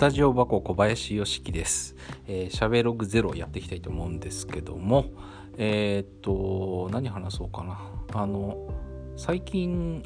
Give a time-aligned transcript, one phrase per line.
[0.00, 1.94] タジオ箱小林よしきです。
[2.26, 5.04] えー、しゃべログゼロやっていきたいと思うんですけども、
[5.58, 7.78] えー、っと、何話そうかな。
[8.14, 8.72] あの、
[9.18, 10.02] 最近、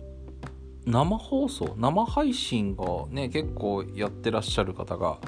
[0.85, 5.21] 生放送、生配信がね、結構やってらっしゃる方が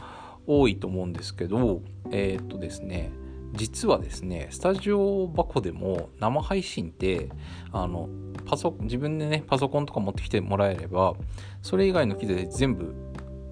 [0.49, 3.13] 多いと思うんですけど、えー、っとですね、
[3.55, 7.29] 実はですね、スタジオ箱でも生配信って、
[7.71, 8.09] あの、
[8.45, 11.15] パソ自分でね、パソコンとか持ってきてもらえれば、
[11.63, 12.97] それ以外の機材で全部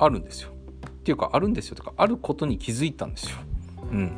[0.01, 0.54] あるんですよ。
[1.05, 3.37] っていうかあるんですよとかあることに気づいたんですよ。
[3.93, 4.13] うん。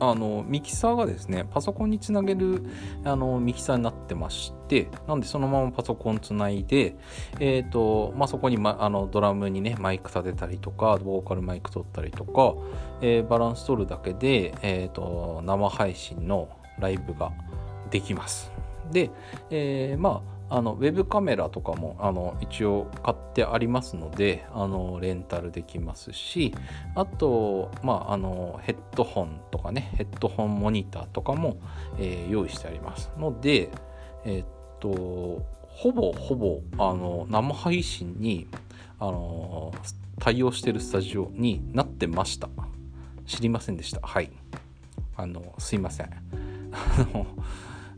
[0.00, 2.64] あのミキサーがですねパソコンにつなげる
[3.04, 6.96] あのミキサーになってましてなんでそのままパソコンつないで、
[7.38, 12.54] えーとまあ、そこに、ま、あのドラムにねマイク立てたりとかボーカルマイク取ったりとか、
[13.00, 16.48] えー、バランス取るだけで、えーと生配信の
[16.80, 17.30] ライブが
[17.90, 18.50] できます。
[18.90, 19.10] で、
[19.50, 26.54] えー、まああのウェブカメラとかもあの一応買ってありますのであのレンタルできますし
[26.94, 31.56] あと、まあ、あのヘッドホンとかねヘッドホンモニターとかも、
[31.98, 33.70] えー、用意してありますので
[34.24, 34.46] えー、っ
[34.80, 38.46] とほぼほぼあの生配信に
[39.00, 39.72] あの
[40.20, 42.48] 対応してるスタジオになってました。
[43.26, 44.00] 知りませんでした。
[44.06, 44.30] はい。
[45.16, 46.10] あのすいません。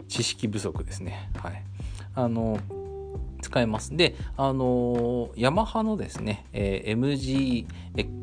[0.08, 1.30] 知識不足ですね。
[1.36, 1.62] はい。
[2.17, 2.59] あの
[3.41, 3.97] 使えます。
[3.97, 7.67] で、あのヤマハのですね、えー、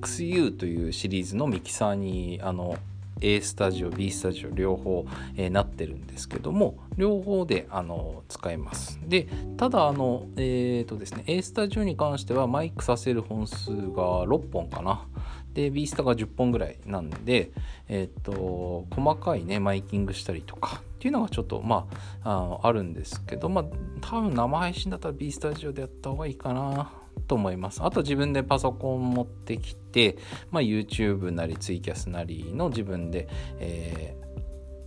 [0.02, 2.78] MGXU というシリーズのミキサーにあの
[3.22, 5.06] A スタジオ B スタジオ両方、
[5.38, 15.06] えー、なってるんですけども両方であの使えますでただあのえっ、ー、とですね A スタジオに関してはマイクさせる本数が6本かな
[15.54, 17.52] で B スタが10本ぐらいなんで
[17.88, 21.88] えっ、ー、と細かいねマイキングしたりとかっていうのがちょっとま
[22.24, 23.66] あああるんですけどまあ
[24.02, 26.92] 多分生配信だったら B スタジオでやった方がいいかな
[27.28, 27.84] と思います。
[27.84, 30.18] あと自分でパソコン持ってきて、
[30.52, 33.28] まあ、YouTube なりツイキャスなりの自分で、
[33.60, 34.16] え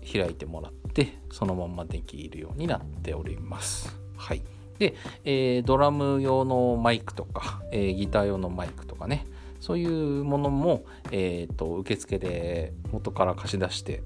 [0.02, 3.96] ー、開いてもらってそのままできるようになっております。
[4.16, 4.42] はい。
[4.78, 9.26] で、えー、ドラム用のマイクとか、えー、ギター用のマイクとかね
[9.66, 9.86] そうい
[10.20, 14.02] うものも、えーと受付で元から貸し出して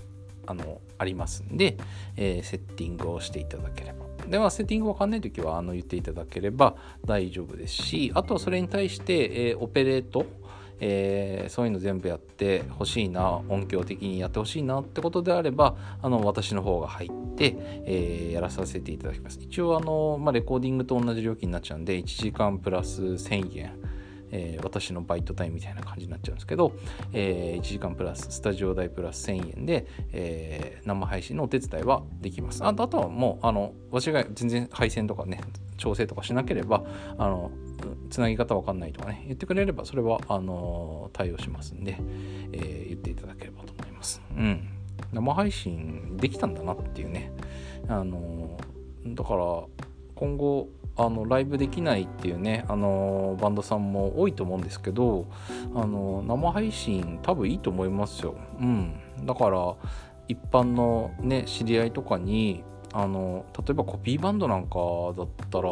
[0.47, 1.77] あのありますんで、
[2.17, 4.07] えー、セッティングをしていただければ。
[4.29, 10.27] では、セッティングわかんないときはあの言っていただければ大丈夫ですし、あとはそれに対して、えー、オペレート、
[10.81, 17.55] えー、そういうの全部やってほしいな音響的にやってほしいなってことであればあの私の方が入って、
[17.85, 23.73] えー、やらさせていただきます一応あの、まあ、レコーディングと同じ料金になっちゃうんで1時間プラス1000円
[24.31, 26.73] えー、私のバイト代みたいな感じになっちゃうんですけど、
[27.13, 32.65] えー、1時間プラススタジオ代プラス1000円で、えー、生配信のお手伝いはできます。
[32.65, 35.41] あとはもうあの私が全然配線とかね
[35.77, 36.85] 調整とかしなければ
[37.19, 37.51] あの
[38.11, 41.97] つなぎ方わかんないとかね言ってくれればそれはあの対応しますんで、
[42.53, 44.21] えー、言っていただければと思います。
[44.37, 44.69] うん。
[45.13, 47.33] 生配信できたんだなっていうね。
[47.89, 48.59] あの
[49.07, 49.65] だから
[50.15, 50.69] 今後
[51.01, 55.27] あのライブできないっていうねあのバンドさんも多いと思うんですけど
[55.75, 58.35] あの生配信多分いいと思いますよ。
[58.61, 59.75] うん、だから
[60.29, 62.63] 一般のね知り合いとかに
[62.93, 64.79] あの例えばコピーバンドなんか
[65.17, 65.71] だったら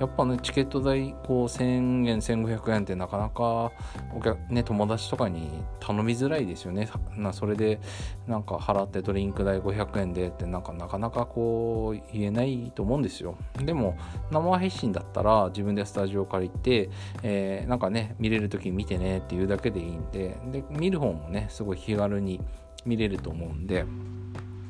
[0.00, 1.64] やっぱねチケット代こう1000
[2.08, 3.70] 円1500円ってなかなか
[4.14, 6.88] お客、ね、友達とかに頼みづらいですよね。
[7.16, 7.80] なそれで
[8.26, 13.36] なんか払ってドリンク代500円でってなんかなかなかこう言えないと思うんですよ。
[13.58, 13.96] でも
[14.32, 16.90] 生配信だったら自分でスタジオ借りて、
[17.22, 22.40] えー、なんかね見れる時見てねっていうだけでいいんでで見る方もねすごい気軽に
[22.84, 23.84] 見れると思うんで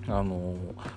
[0.08, 0.54] あの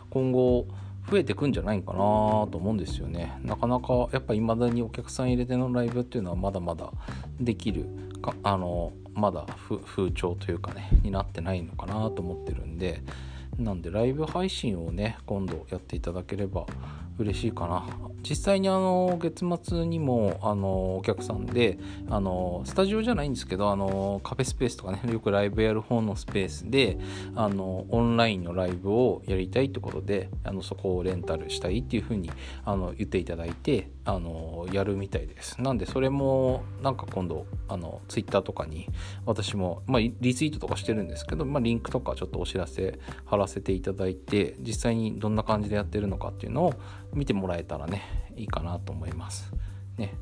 [0.10, 0.68] 今後
[1.10, 3.40] 増えてくんじゃないかなと思うんですよね。
[3.44, 6.92] なかなかやっぱいまだにお客さん入れてのライブっていうのはまだまだ
[7.40, 7.86] できる
[8.22, 9.46] かあのまだ
[9.86, 13.02] 風潮というかねになってないのかなと思ってるんで。
[13.58, 16.66] なんでライブ配信をね今度やっていただければ
[17.20, 18.10] 嬉しいかな。
[18.28, 21.78] 実際にあの月末にもあのお客さんで
[22.10, 26.98] あのスタジオじゃないんですけどあのカフェスペースとかね よくライブやる方のスペースで
[27.36, 32.30] あのオンラインのライブをやりたいってことであのそこをレンタルしたいっていうふうに
[32.66, 35.62] あの言っていただいてあのやるみたいです。
[35.62, 38.88] なんでそれもなんか今度あのツイッターとかに
[39.26, 46.74] 私も、まあ、リツイートとかしてるんですけど、まあ、リンクとかちょっとお知らせ貼らせていただいて実際にどんな感じでやってるのかっていうのを
[47.14, 49.54] 見てもらえたらねいいかなと思います。
[49.98, 50.16] ね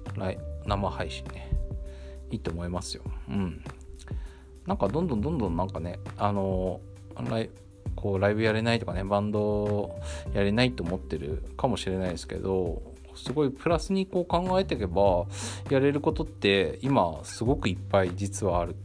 [0.65, 1.49] 生配信ね
[2.29, 3.03] いいと思いますよ。
[3.29, 3.63] うん。
[4.65, 6.81] なんかどんどんどんどんなんかねあの
[7.29, 7.49] ライ
[7.95, 9.97] こうライブやれないとかねバンド
[10.33, 12.81] やれないと思ってるかもしれないですけど
[13.17, 15.25] すごいプラスにこう考えていけば
[15.69, 18.75] やれることって今すごくいっぱい実はある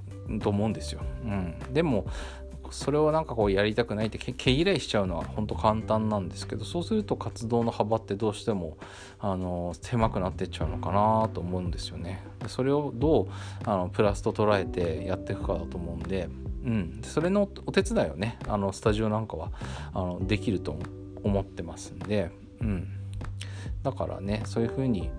[0.40, 1.02] と思うんですよ。
[1.25, 2.06] うん、でも
[2.73, 8.79] それをなんかこうやりたくないって毛嫌いしちゃうのは本当簡単なんですけどそうすると活動の幅ってどうしても
[9.20, 12.25] あの狭くなってっちゃうのかなと思うんですよね。
[12.49, 13.26] それをどう
[13.64, 16.29] あのプラスと捉えてやっていくかだと思うんで、
[16.64, 19.52] うん、それのお手伝いをねあのスタジオなんかは
[19.93, 20.79] あのできると
[21.23, 22.31] 思ってますんで、
[22.61, 22.88] うん、
[23.82, 25.11] だからねそういうふうに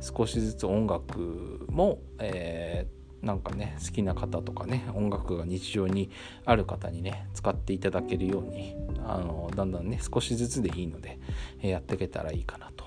[0.00, 6.10] 少しずつ音楽も、えーなんかね好きな方とかね音楽が日常に
[6.44, 8.74] ある方にね使っていただけるように
[9.04, 11.18] あのだんだんね少しずつでいいので、
[11.62, 12.84] えやっていけたらいいかなと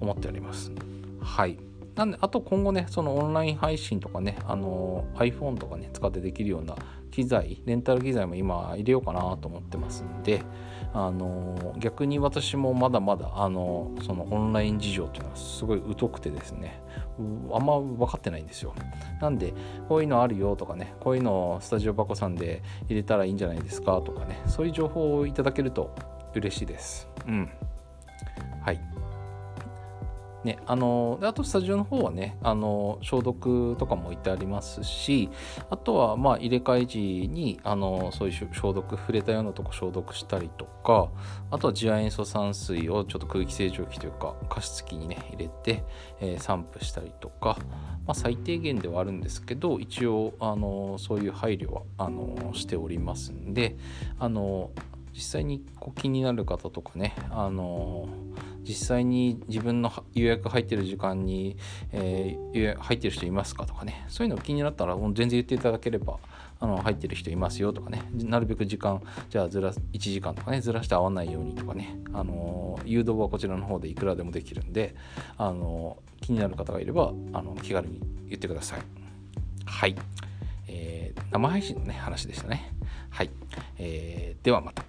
[0.00, 0.72] 思っております。
[1.20, 1.58] はい。
[1.96, 6.76] なんであと今後ねそのオンライン配信とかねあの iPhone とかね使ってできるような
[7.18, 10.40] 機材レンタル機材も今入れようかなと思ってますんで
[10.94, 16.80] あの逆に私もまだまだあのそのオンライン事情っていうのはすごい疎くてですね
[17.52, 18.72] あんま分かってないんですよ。
[19.20, 19.52] なんで
[19.88, 25.92] こういうのあるよとかねこういうのをスタジオバコさんで入れたらいいんじゃないですかとかねそういう情報をいただけると
[26.36, 27.08] 嬉しいです。
[27.26, 27.50] うん。
[28.62, 28.80] はい。
[30.44, 35.30] ね、あのあとスタジオの方はねあの消毒とかも置いてありますし
[35.68, 41.10] あとはまあ入れ替え時にあのそういう消毒触れたようなとこ消毒したりとか
[41.50, 45.82] あとは次亜塩素酸水をちょっと空気清浄機というか加湿器にね入れて、
[46.20, 47.58] えー、散布したりとか、
[48.06, 53.76] まあ、最低限ではあるんですけど一応あのそういう配慮はあのしておりますんで
[54.20, 54.70] あの
[55.18, 58.08] 実際にこう気になる方とかねあの
[58.68, 61.56] 実際に自分の予約入ってる時間に、
[61.90, 64.04] えー、入ってる人いますかとかね。
[64.08, 66.18] そういうの気になったらもう全然言っていただければ
[66.60, 68.02] あの入ってる人いますよとかね。
[68.12, 69.00] なるべく時間
[69.30, 74.94] じゃあずら1時間とかねずらして合わないようにとかね、あの誘導はこちらの方でいくらでもできるんで、
[75.38, 78.80] あの気になる方がいればあの気軽に言ってください。
[79.64, 79.96] はい、
[80.66, 82.74] えー、生配信のね話でしたね。
[83.08, 83.30] はい、
[83.78, 84.87] えー、ではまた。